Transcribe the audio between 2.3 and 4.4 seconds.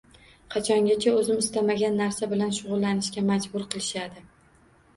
bilan shug`ullanishga majbur qilishadi